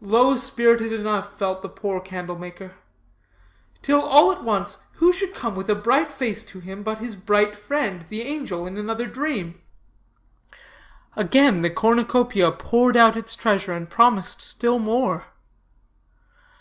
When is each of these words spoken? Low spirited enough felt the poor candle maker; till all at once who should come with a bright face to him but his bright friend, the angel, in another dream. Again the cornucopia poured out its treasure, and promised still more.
Low 0.00 0.34
spirited 0.34 0.92
enough 0.92 1.38
felt 1.38 1.62
the 1.62 1.68
poor 1.68 2.00
candle 2.00 2.36
maker; 2.36 2.72
till 3.80 4.02
all 4.02 4.32
at 4.32 4.42
once 4.42 4.78
who 4.94 5.12
should 5.12 5.36
come 5.36 5.54
with 5.54 5.70
a 5.70 5.76
bright 5.76 6.10
face 6.10 6.42
to 6.42 6.58
him 6.58 6.82
but 6.82 6.98
his 6.98 7.14
bright 7.14 7.54
friend, 7.54 8.04
the 8.08 8.22
angel, 8.22 8.66
in 8.66 8.76
another 8.76 9.06
dream. 9.06 9.60
Again 11.14 11.62
the 11.62 11.70
cornucopia 11.70 12.50
poured 12.50 12.96
out 12.96 13.16
its 13.16 13.36
treasure, 13.36 13.72
and 13.72 13.88
promised 13.88 14.42
still 14.42 14.80
more. 14.80 15.26